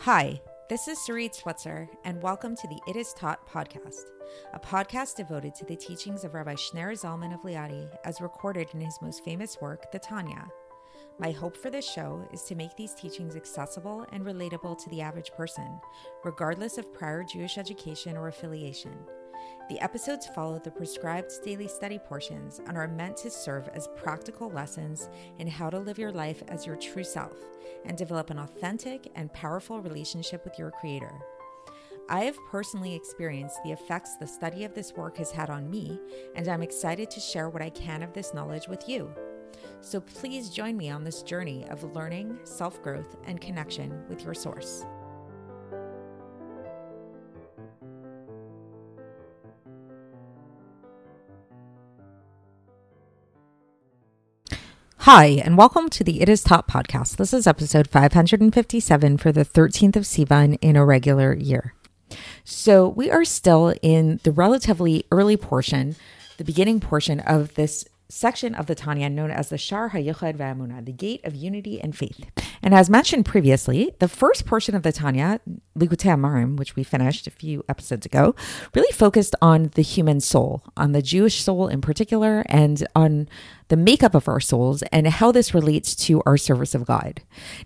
[0.00, 0.38] Hi,
[0.68, 4.02] this is Sarit Switzer, and welcome to the It Is Taught podcast,
[4.52, 8.80] a podcast devoted to the teachings of Rabbi Shneur Zalman of Liadi as recorded in
[8.80, 10.46] his most famous work, the Tanya.
[11.18, 15.00] My hope for this show is to make these teachings accessible and relatable to the
[15.00, 15.80] average person,
[16.22, 18.94] regardless of prior Jewish education or affiliation.
[19.68, 24.50] The episodes follow the prescribed daily study portions and are meant to serve as practical
[24.50, 25.08] lessons
[25.38, 27.36] in how to live your life as your true self
[27.84, 31.12] and develop an authentic and powerful relationship with your Creator.
[32.08, 35.98] I have personally experienced the effects the study of this work has had on me,
[36.34, 39.10] and I'm excited to share what I can of this knowledge with you.
[39.80, 44.34] So please join me on this journey of learning, self growth, and connection with your
[44.34, 44.84] source.
[55.04, 57.16] Hi, and welcome to the It Is Taught podcast.
[57.16, 61.74] This is episode 557 for the 13th of Sivan in a regular year.
[62.42, 65.96] So, we are still in the relatively early portion,
[66.38, 67.84] the beginning portion of this
[68.14, 71.96] section of the Tanya known as the Sha'ar HaYichud VaEmunah, the Gate of Unity and
[71.96, 72.30] Faith.
[72.62, 75.40] And as mentioned previously, the first portion of the Tanya,
[75.78, 78.34] Likutei Amarim, which we finished a few episodes ago,
[78.74, 83.28] really focused on the human soul, on the Jewish soul in particular, and on
[83.68, 87.20] the makeup of our souls and how this relates to our service of God.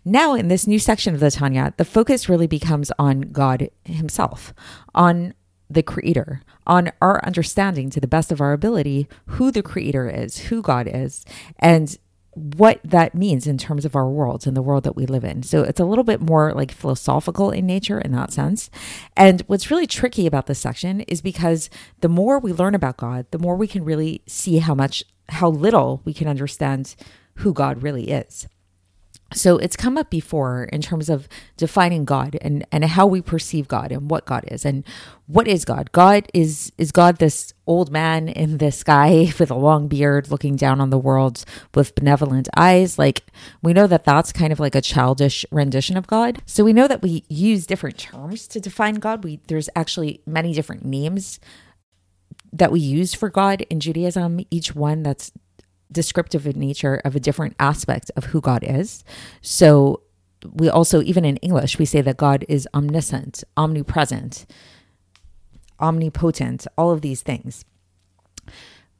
[0.04, 4.54] Now, in this new section of the Tanya, the focus really becomes on God Himself,
[4.94, 5.34] on
[5.70, 10.38] the creator, on our understanding to the best of our ability who the creator is,
[10.38, 11.25] who God is,
[11.58, 11.97] and
[12.34, 15.42] what that means in terms of our worlds and the world that we live in.
[15.42, 18.70] So it's a little bit more like philosophical in nature in that sense.
[19.16, 21.69] And what's really tricky about this section is because
[22.00, 25.48] the more we learn about God, the more we can really see how much, how
[25.48, 26.94] little we can understand
[27.36, 28.47] who God really is.
[29.34, 33.68] So it's come up before in terms of defining God and, and how we perceive
[33.68, 34.84] God and what God is and
[35.26, 35.92] what is God.
[35.92, 40.56] God is is God this old man in the sky with a long beard looking
[40.56, 41.44] down on the world
[41.75, 42.98] with benevolent eyes.
[42.98, 43.25] Like
[43.62, 46.41] we know that that's kind of like a childish rendition of God.
[46.47, 49.24] So we know that we use different terms to define God.
[49.24, 51.38] We there's actually many different names
[52.50, 55.32] that we use for God in Judaism, each one that's
[55.91, 59.04] descriptive in nature of a different aspect of who God is.
[59.41, 60.03] So
[60.53, 64.47] we also, even in English, we say that God is omniscient, omnipresent,
[65.81, 67.65] omnipotent, all of these things.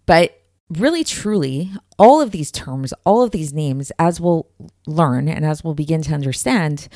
[0.07, 0.41] But
[0.71, 4.49] really, truly, all of these terms, all of these names, as we'll
[4.87, 6.89] learn and as we'll begin to understand,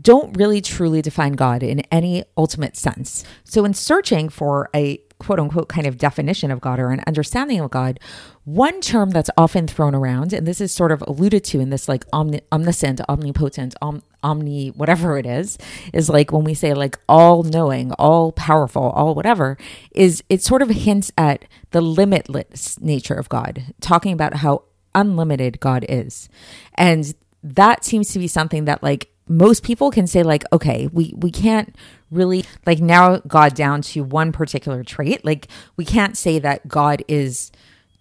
[0.00, 3.24] don't really truly define God in any ultimate sense.
[3.44, 7.60] So, in searching for a quote unquote kind of definition of God or an understanding
[7.60, 8.00] of God,
[8.44, 11.88] one term that's often thrown around, and this is sort of alluded to in this
[11.88, 15.58] like omni- omniscient, omnipotent, om- omni, whatever it is,
[15.92, 19.56] is like when we say like all knowing, all powerful, all whatever,
[19.92, 25.60] is it sort of hints at the limitless nature of God, talking about how unlimited
[25.60, 26.28] God is.
[26.74, 31.12] And that seems to be something that like most people can say like okay we
[31.16, 31.74] we can't
[32.12, 37.02] really like narrow god down to one particular trait like we can't say that god
[37.08, 37.50] is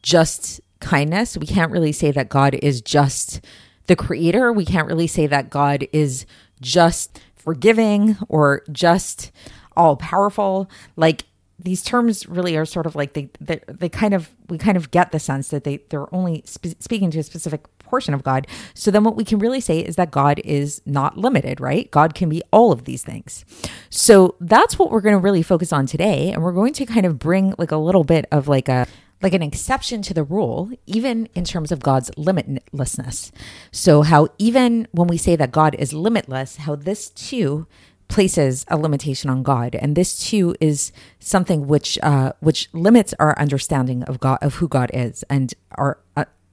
[0.04, 3.42] just kindness we can't really say that god is just
[3.88, 6.26] the creator we can't really say that god is
[6.62, 9.32] just forgiving or just
[9.76, 11.24] all powerful like
[11.64, 14.90] these terms really are sort of like they, they they kind of we kind of
[14.92, 18.48] get the sense that they they're only spe- speaking to a specific portion of God.
[18.74, 21.92] So then what we can really say is that God is not limited, right?
[21.92, 23.44] God can be all of these things.
[23.92, 27.06] So that's what we're going to really focus on today and we're going to kind
[27.06, 28.88] of bring like a little bit of like a
[29.22, 33.32] like an exception to the rule, even in terms of God's limitlessness.
[33.72, 37.68] So, how even when we say that God is limitless, how this too
[38.08, 43.38] places a limitation on God, and this too is something which uh, which limits our
[43.38, 46.00] understanding of God of who God is and our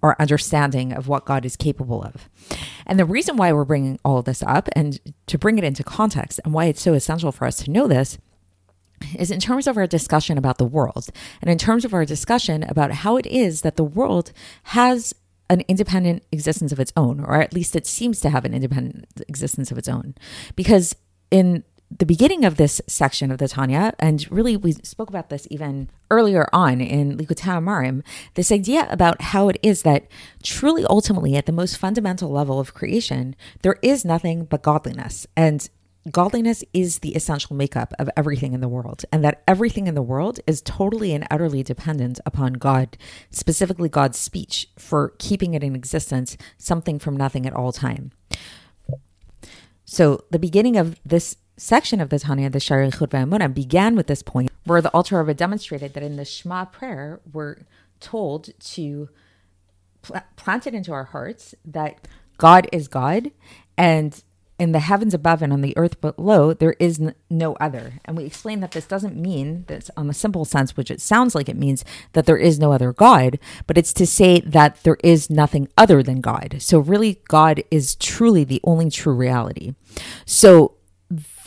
[0.03, 2.29] our understanding of what God is capable of.
[2.87, 6.41] And the reason why we're bringing all this up and to bring it into context
[6.45, 8.19] and why it's so essential for us to know this
[9.17, 11.09] is in terms of our discussion about the world
[11.41, 14.33] and in terms of our discussion about how it is that the world
[14.65, 15.15] has
[15.51, 19.07] an independent existence of its own, or at least it seems to have an independent
[19.29, 20.15] existence of its own.
[20.57, 20.95] Because
[21.31, 25.47] in the beginning of this section of the Tanya, and really we spoke about this
[25.51, 28.03] even earlier on in Likutei Amarim,
[28.35, 30.07] this idea about how it is that
[30.43, 35.27] truly ultimately at the most fundamental level of creation, there is nothing but godliness.
[35.35, 35.69] And
[36.11, 40.03] godliness is the essential makeup of everything in the world, and that everything in the
[40.03, 42.99] world is totally and utterly dependent upon God,
[43.31, 48.13] specifically God's speech, for keeping it in existence, something from nothing at all time.
[49.85, 54.07] So the beginning of this section of the Tanya, the Sha'ar HaYichud V'Haemunah, began with
[54.07, 57.59] this point where the Alter Rebbe demonstrated that in the Shema prayer, we're
[58.01, 59.09] told to
[60.03, 62.07] pl- plant it into our hearts that
[62.37, 63.31] God is God
[63.77, 64.23] and
[64.59, 67.95] in the heavens above and on the earth below, there is n- no other.
[68.05, 71.35] And we explain that this doesn't mean that, on the simple sense, which it sounds
[71.35, 73.39] like it means, that there is no other God,
[73.69, 76.57] but it's to say that there is nothing other than God.
[76.59, 79.75] So, really, God is truly the only true reality.
[80.27, 80.75] So,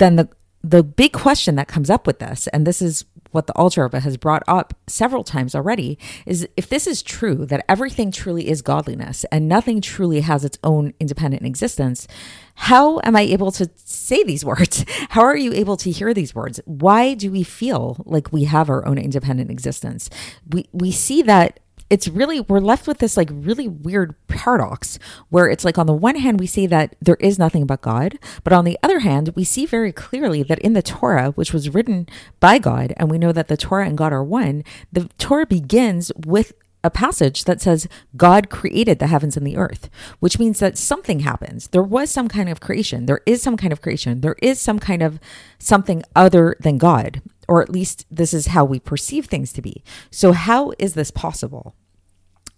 [0.01, 0.27] then the
[0.63, 4.01] the big question that comes up with this, and this is what the Alter Rebbe
[4.01, 8.61] has brought up several times already, is if this is true, that everything truly is
[8.61, 12.07] godliness and nothing truly has its own independent existence,
[12.55, 14.85] how am I able to say these words?
[15.09, 16.59] How are you able to hear these words?
[16.65, 20.09] Why do we feel like we have our own independent existence?
[20.47, 21.59] We we see that
[21.91, 24.97] it's really we're left with this like really weird paradox
[25.27, 28.17] where it's like on the one hand we say that there is nothing but God,
[28.43, 31.69] but on the other hand we see very clearly that in the Torah, which was
[31.69, 32.07] written
[32.39, 36.13] by God, and we know that the Torah and God are one, the Torah begins
[36.25, 36.53] with
[36.83, 39.89] a passage that says God created the heavens and the earth,
[40.19, 41.67] which means that something happens.
[41.67, 43.05] There was some kind of creation.
[43.05, 44.21] There is some kind of creation.
[44.21, 45.19] There is some kind of
[45.59, 49.83] something other than God, or at least this is how we perceive things to be.
[50.09, 51.75] So, how is this possible?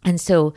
[0.05, 0.53] And so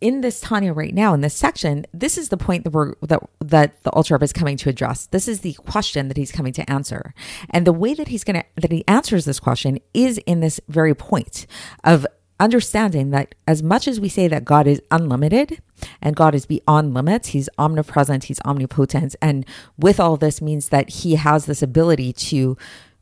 [0.00, 3.22] in this Tanya right now in this section, this is the point that we're that
[3.40, 5.06] that the Rebbe is coming to address.
[5.06, 7.14] This is the question that he's coming to answer,
[7.50, 10.94] and the way that he's gonna that he answers this question is in this very
[10.94, 11.46] point
[11.84, 12.04] of
[12.40, 15.62] understanding that as much as we say that God is unlimited
[16.02, 19.46] and God is beyond limits, He's omnipresent, He's omnipotent, and
[19.78, 22.56] with all this means that He has this ability to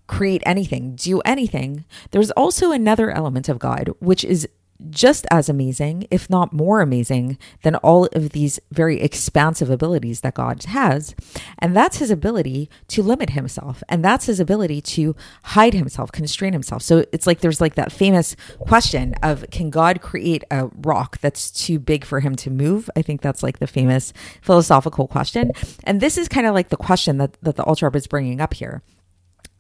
[0.06, 1.84] create anything, do anything.
[2.11, 4.46] There's also another element of God, which is
[4.88, 10.35] just as amazing, if not more amazing, than all of these very expansive abilities that
[10.35, 11.15] God has.
[11.59, 13.82] And that's his ability to limit himself.
[13.88, 16.82] And that's his ability to hide himself, constrain himself.
[16.82, 21.50] So it's like there's like that famous question of can God create a rock that's
[21.50, 22.88] too big for him to move?
[22.97, 25.53] I think that's like the famous philosophical question.
[25.85, 28.55] And this is kind of like the question that, that the Rebbe is bringing up
[28.55, 28.83] here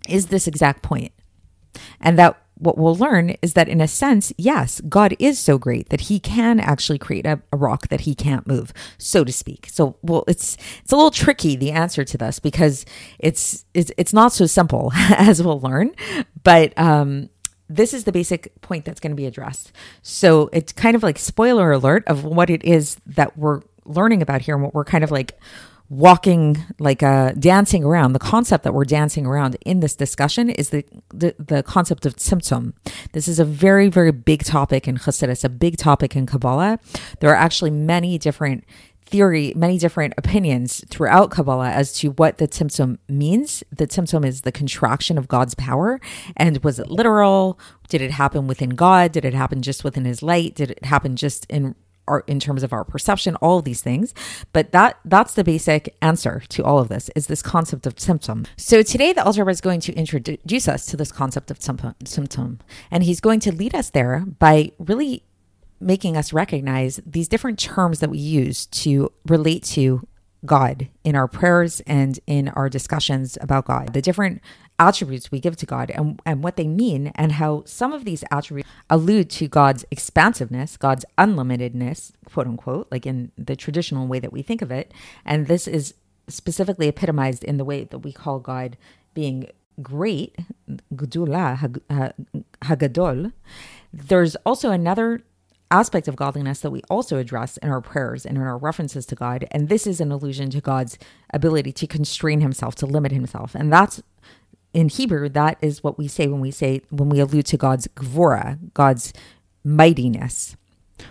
[0.08, 1.12] is this exact point.
[2.00, 5.88] And that what we'll learn is that in a sense, yes, God is so great
[5.88, 9.68] that he can actually create a, a, rock that he can't move, so to speak.
[9.70, 12.84] So, well, it's it's a little tricky the answer to this because
[13.18, 15.92] it's it's it's not so simple as we'll learn,
[16.42, 17.30] but um
[17.68, 19.70] this is the basic point that's going to be addressed.
[20.02, 24.42] So, it's kind of like spoiler alert of what it is that we're learning about
[24.42, 25.38] here and what we're kind of like
[25.90, 28.12] walking like uh dancing around.
[28.12, 32.14] The concept that we're dancing around in this discussion is the the, the concept of
[32.14, 32.72] tzimtzum
[33.12, 36.78] this is a very very big topic in chassidus a big topic in kabbalah.
[37.18, 38.64] There are actually many different
[39.04, 43.64] theory many different opinions throughout kabbalah as to what the tzimtzum means.
[43.72, 46.00] The tzimtzum is the contraction of god's power.
[46.36, 47.58] And was it literal?
[47.88, 49.10] Did it happen within god?
[49.10, 50.54] Did it happen just within his light?
[50.54, 51.74] Did it happen just in
[52.10, 54.12] our, in terms of our perception, all of these things.
[54.52, 58.46] But that that's the basic answer to all of this is this concept of tzimtzum.
[58.56, 62.58] So today the Rebbe is going to introduce us to this concept of tzimtzum,
[62.90, 65.24] and he's going to lead us there by really
[65.80, 70.06] making us recognize these different terms that we use to relate to
[70.44, 74.40] God in our prayers and in our discussions about God, the different
[74.80, 78.24] attributes we give to God and, and what they mean, and how some of these
[78.32, 84.32] attributes allude to God's expansiveness, God's unlimitedness, quote unquote, like in the traditional way that
[84.32, 84.92] we think of it.
[85.24, 85.94] And this is
[86.28, 88.76] specifically epitomized in the way that we call God
[89.14, 89.48] being
[89.82, 90.36] great,
[90.94, 91.80] Gedula,
[92.62, 93.32] Hagadol.
[93.92, 95.22] There's also another
[95.70, 99.14] aspect of godliness that we also address in our prayers and in our references to
[99.14, 99.46] God.
[99.52, 100.98] And this is an allusion to God's
[101.32, 103.54] ability to constrain himself, to limit himself.
[103.54, 104.02] And that's
[104.72, 107.88] in Hebrew, that is what we say when we say, when we allude to God's
[107.88, 109.12] gvura, God's
[109.64, 110.56] mightiness,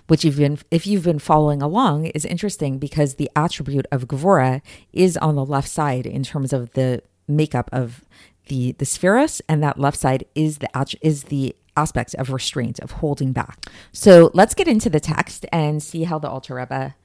[0.08, 4.62] which you've been, if you've been following along, is interesting because the attribute of gvura
[4.94, 8.04] is on the left side in terms of the makeup of
[8.48, 10.70] the the sefiros, and that left side is the
[11.02, 13.66] is the aspect of restraint, of holding back.
[13.94, 16.96] So let's get into the text and see how the Alter Rebbe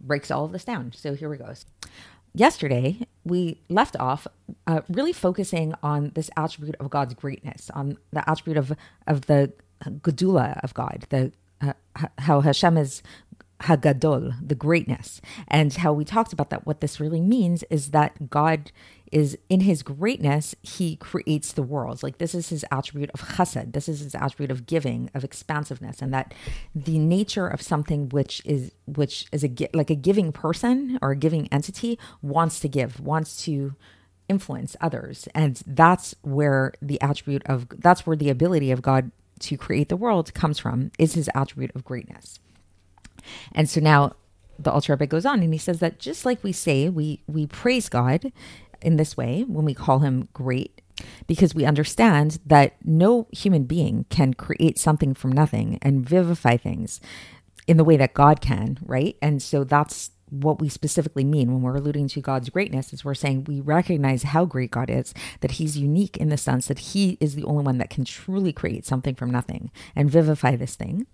[0.00, 0.92] breaks all of this down.
[0.94, 1.54] So here we go.
[2.34, 4.26] Yesterday, we left off
[4.66, 8.72] uh, really focusing on this attribute of God's greatness, on the attribute of,
[9.06, 9.52] of the
[9.84, 11.72] Gedula of God, the uh,
[12.18, 13.02] how Hashem is
[13.62, 15.20] Hagadol, the greatness.
[15.48, 18.72] And how we talked about that, what this really means is that God
[19.12, 22.02] is in his greatness, he creates the world.
[22.02, 23.72] Like this is his attribute of chesed.
[23.72, 26.32] This is his attribute of giving, of expansiveness, and that
[26.74, 31.16] the nature of something which is which is a like a giving person or a
[31.16, 33.74] giving entity wants to give, wants to
[34.28, 39.56] influence others, and that's where the attribute of that's where the ability of God to
[39.56, 42.38] create the world comes from is his attribute of greatness.
[43.52, 44.14] And so now
[44.58, 47.46] the Alter Rebbe goes on and he says that just like we say we we
[47.46, 48.32] praise God
[48.82, 50.80] in this way when we call him great
[51.26, 57.00] because we understand that no human being can create something from nothing and vivify things
[57.66, 59.16] in the way that God can, right?
[59.22, 63.14] And so that's what we specifically mean when we're alluding to God's greatness is we're
[63.14, 67.18] saying we recognize how great God is, that he's unique in the sense that he
[67.20, 71.06] is the only one that can truly create something from nothing and vivify this thing.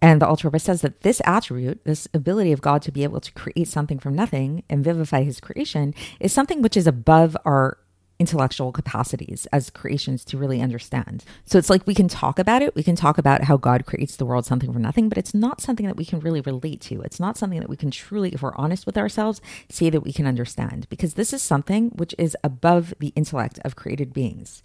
[0.00, 3.32] And the Rebbe says that this attribute, this ability of God to be able to
[3.32, 7.78] create something from nothing and vivify his creation, is something which is above our
[8.18, 11.24] intellectual capacities as creations to really understand.
[11.44, 14.16] So it's like we can talk about it, we can talk about how God creates
[14.16, 17.00] the world something from nothing, but it's not something that we can really relate to.
[17.02, 20.12] It's not something that we can truly, if we're honest with ourselves, say that we
[20.12, 24.62] can understand because this is something which is above the intellect of created beings.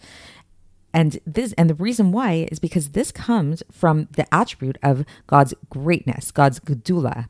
[0.93, 5.53] And this and the reason why is because this comes from the attribute of God's
[5.69, 7.27] greatness, God's gedula.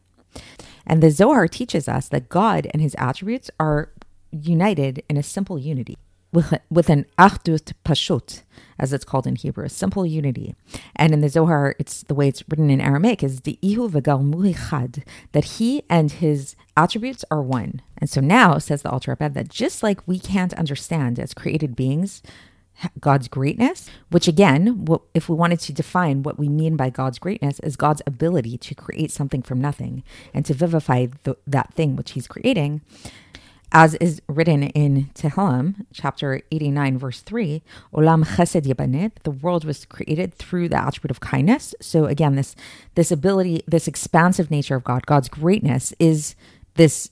[0.85, 3.91] And the Zohar teaches us that God and his attributes are
[4.31, 5.97] united in a simple unity
[6.33, 8.41] with, with an achdut pashut,
[8.79, 10.55] as it's called in Hebrew, a simple unity.
[10.95, 14.69] And in the Zohar, it's the way it's written in Aramaic is the ihu v'gal
[14.69, 17.81] chad, that he and his attributes are one.
[17.97, 21.75] And so now, says the Alter Rebbe, that just like we can't understand as created
[21.75, 22.23] beings
[22.99, 27.59] God's greatness, which again, if we wanted to define what we mean by God's greatness,
[27.59, 30.03] is God's ability to create something from nothing
[30.33, 31.07] and to vivify
[31.47, 32.81] that thing which He's creating.
[33.75, 39.85] As is written in Tehillim, chapter 89, verse 3, Olam chesed yibaneh, the world was
[39.85, 41.73] created through the attribute of kindness.
[41.81, 42.55] So again, this
[42.93, 46.35] this ability, this expansive nature of God, God's greatness is
[46.75, 47.09] this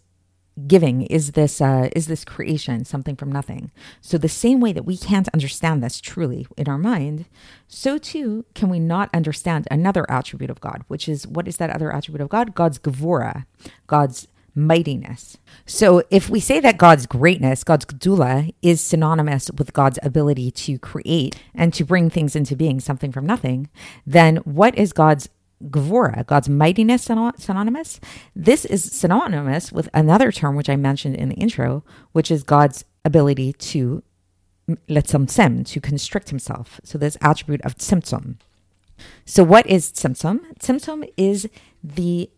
[0.67, 3.71] giving is this uh, is this creation something from nothing.
[4.01, 7.25] So the same way that we can't understand this truly in our mind
[7.67, 11.69] so too can we not understand another attribute of god which is what is that
[11.69, 12.53] other attribute of god?
[12.53, 13.45] God's gevura
[13.87, 15.37] god's mightiness.
[15.65, 20.77] So if we say that god's greatness god's gedula is synonymous with god's ability to
[20.77, 23.69] create and to bring things into being something from nothing
[24.05, 25.29] then what is god's
[25.69, 27.99] Gvura, God's mightiness synonymous.
[28.35, 32.85] This is synonymous with another term which I mentioned in the intro, which is God's
[33.05, 34.03] ability to
[34.89, 36.79] letzamtzem, to constrict himself.
[36.83, 38.35] So this attribute of tzimtzum.
[39.25, 40.39] So what is tzimtzum?
[40.59, 41.49] Tzimtzum is
[41.83, 42.29] the,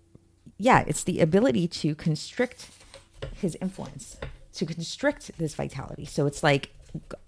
[0.58, 2.70] yeah, it's the ability to constrict
[3.36, 4.18] his influence,
[4.53, 6.06] to constrict this vitality.
[6.06, 6.72] So it's like,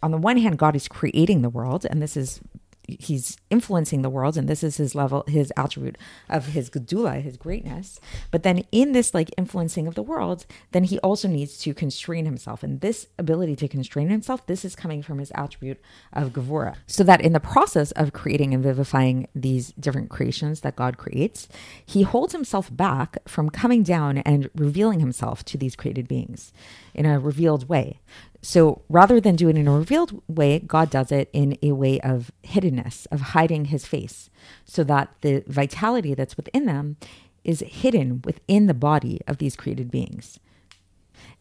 [0.01, 2.39] on the one hand, God is creating the world, and this is
[2.87, 5.97] he's influencing the world and this is his level his attribute
[6.29, 7.99] of his gedula his greatness.
[8.31, 12.25] But then in this like influencing of the world then he also needs to constrain
[12.25, 12.63] himself.
[12.63, 15.79] And this ability to constrain himself this is coming from his attribute
[16.13, 20.75] of gevura so that in the process of creating and vivifying these different creations that
[20.75, 21.47] god creates
[21.85, 26.53] he holds himself back from coming down and revealing himself to these created beings
[26.93, 27.99] in a revealed way
[28.41, 31.99] so rather than do it in a revealed way, God does it in a way
[32.01, 34.29] of hiddenness, of hiding his face,
[34.65, 36.97] so that the vitality that's within them
[37.43, 40.39] is hidden within the body of these created beings.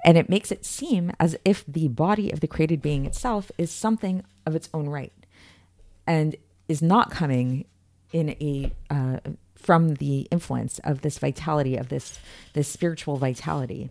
[0.04, 3.70] And it makes it seem as if the body of the created being itself is
[3.70, 5.12] something of its own right
[6.06, 6.36] and
[6.68, 7.64] is not coming
[8.12, 9.18] in a uh,
[9.56, 12.18] from the influence of this vitality of this
[12.52, 13.90] this spiritual vitality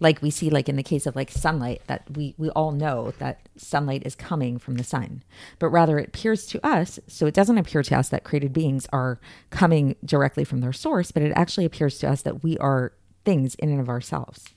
[0.00, 3.12] like we see like in the case of like sunlight that we we all know
[3.18, 5.22] that sunlight is coming from the sun.
[5.58, 8.86] But rather it appears to us so it doesn't appear to us that created beings
[8.92, 9.20] are
[9.50, 12.92] coming directly from their source but it actually appears to us that we are
[13.24, 14.53] things in and of ourselves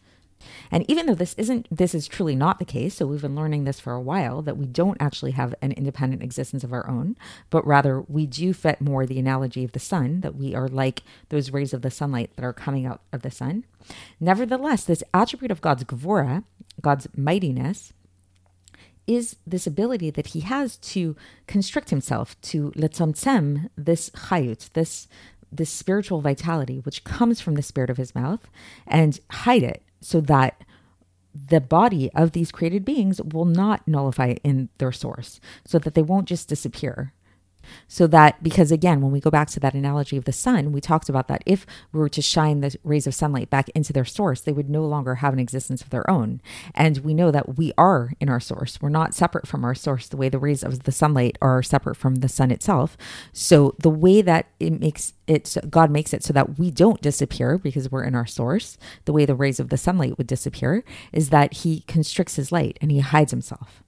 [0.72, 3.64] and even though this isn't this is truly not the case, so we've been learning
[3.64, 7.16] this for a while that we don't actually have an independent existence of our own,
[7.50, 11.04] but rather we do fit more the analogy of the sun that we are like
[11.30, 13.66] those rays of the sunlight that are coming out of the sun.
[14.20, 16.44] Nevertheless, this attribute of God's gvura,
[16.82, 17.94] God's mightiness,
[19.08, 21.16] is this ability that he has to
[21.48, 25.08] constrict himself, to letzamtzem this chayut, this
[25.52, 28.50] this spiritual vitality which comes from the spirit of his mouth,
[28.86, 30.64] and hide it so that
[31.50, 36.02] the body of these created beings will not nullify in their source, so that they
[36.02, 37.14] won't just disappear.
[37.88, 40.82] So that, because again, when we go back to that analogy of the sun, we
[40.82, 44.06] talked about that if we were to shine the rays of sunlight back into their
[44.06, 46.42] source, they would no longer have an existence of their own.
[46.74, 48.80] And we know that we are in our source.
[48.82, 51.96] We're not separate from our source the way the rays of the sunlight are separate
[51.96, 52.98] from the sun itself.
[53.34, 57.58] So the way that it makes it, God makes it so that we don't disappear
[57.58, 61.30] because we're in our source, the way the rays of the sunlight would disappear, is
[61.30, 63.84] that He constricts His light and He hides Himself.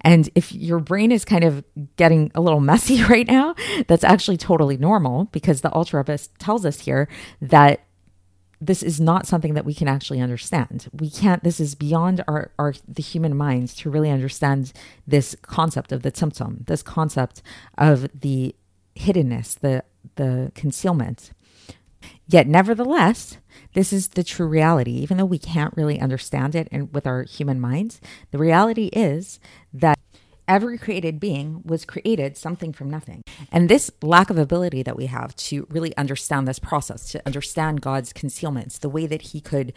[0.00, 1.64] And if your brain is kind of
[1.96, 3.54] getting a little messy right now,
[3.86, 7.08] that's actually totally normal because the Rebbe tells us here
[7.40, 7.84] that
[8.60, 10.88] this is not something that we can actually understand.
[10.92, 14.72] We can't, this is beyond our, our the human minds to really understand
[15.06, 17.42] this concept of the tzimtzum, this concept
[17.76, 18.54] of the
[18.96, 19.84] hiddenness, the
[20.16, 21.32] the concealment.
[22.26, 23.38] Yet nevertheless,
[23.74, 24.92] this is the true reality.
[24.92, 28.00] Even though we can't really understand it and with our human minds,
[28.30, 29.38] the reality is
[29.72, 29.98] that
[30.46, 33.22] every created being was created something from nothing.
[33.50, 37.80] And this lack of ability that we have to really understand this process, to understand
[37.80, 39.72] God's concealments, the way that he could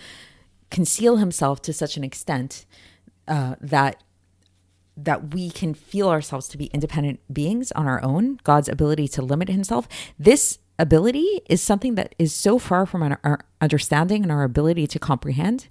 [0.70, 2.66] conceal himself to such an extent
[3.28, 4.04] uh, that
[5.00, 9.22] that we can feel ourselves to be independent beings on our own, God's ability to
[9.22, 9.88] limit himself.
[10.18, 15.00] This ability is something that is so far from our understanding and our ability to
[15.00, 15.68] comprehend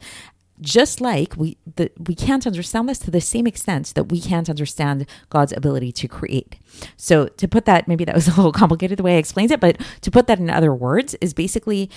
[0.60, 4.48] just like we the, we can't understand this to the same extent that we can't
[4.48, 6.56] understand God's ability to create.
[6.96, 9.60] So to put that maybe that was a little complicated the way I explained it,
[9.60, 11.90] but to put that in other words is basically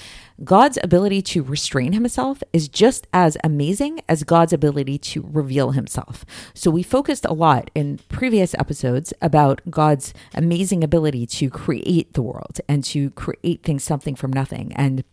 [0.44, 6.26] God's ability to restrain himself is just as amazing as God's ability to reveal himself.
[6.54, 12.22] So we focused a lot in previous episodes about God's amazing ability to create the
[12.22, 15.04] world and to create things something from nothing and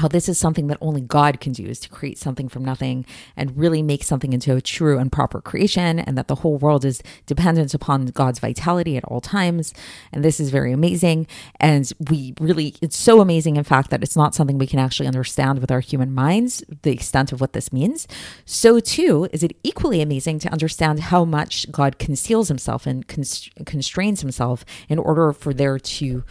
[0.00, 3.04] how this is something that only God can do is to create something from nothing
[3.36, 6.84] and really make something into a true and proper creation, and that the whole world
[6.84, 9.74] is dependent upon God's vitality at all times.
[10.12, 11.26] And this is very amazing.
[11.60, 15.06] And we really, it's so amazing, in fact, that it's not something we can actually
[15.06, 18.08] understand with our human minds, the extent of what this means.
[18.46, 24.22] So, too, is it equally amazing to understand how much God conceals himself and constrains
[24.22, 26.24] himself in order for there to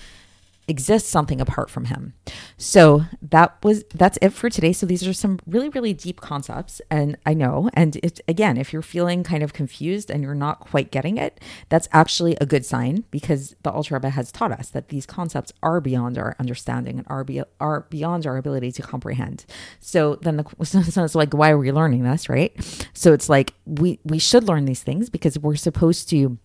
[0.70, 2.14] exists something apart from him.
[2.58, 4.72] So that was that's it for today.
[4.72, 8.72] So these are some really really deep concepts and I know and it again if
[8.72, 12.66] you're feeling kind of confused and you're not quite getting it, that's actually a good
[12.66, 17.00] sign because the Alter Rebbe has taught us that these concepts are beyond our understanding
[17.00, 19.46] and are be, are beyond our ability to comprehend.
[19.80, 22.54] So then the so it's like why are we learning this, right?
[22.94, 26.38] So it's like we we should learn these things because we're supposed to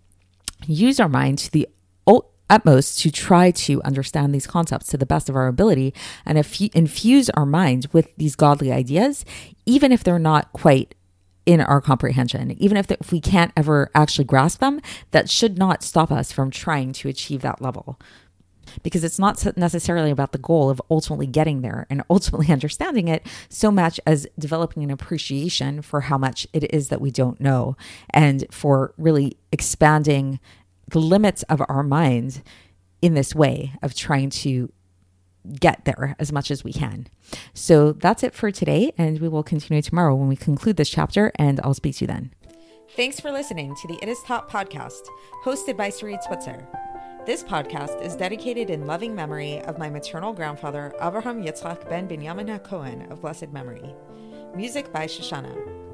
[0.67, 1.69] use our mind to the
[2.55, 5.93] utmost to try to understand these concepts to the best of our ability
[6.25, 6.39] and
[6.73, 9.25] infuse our minds with these godly ideas,
[9.67, 10.95] even if they're not quite
[11.47, 12.53] in our comprehension.
[12.53, 16.31] Even if, the, if we can't ever actually grasp them, that should not stop us
[16.31, 17.99] from trying to achieve that level.
[18.83, 23.27] Because it's not necessarily about the goal of ultimately getting there and ultimately understanding it
[23.49, 27.77] so much as developing an appreciation for how much it is that we don't know
[28.11, 30.39] and for really expanding
[30.89, 32.43] the limits of our minds
[33.03, 34.73] in this way of trying to
[35.61, 37.07] get there as much as we can.
[37.53, 41.33] So that's it for today, and we will continue tomorrow when we conclude this chapter,
[41.37, 42.33] and I'll speak to you then.
[42.97, 45.03] Thanks for listening to the It Is Taught podcast,
[45.45, 46.67] hosted by Sarit Switzer.
[47.27, 52.59] This podcast is dedicated in loving memory of my maternal grandfather, Avraham Yitzchak ben Binyamin
[52.59, 53.95] HaKohen of blessed memory.
[54.55, 55.94] Music by Shoshannah.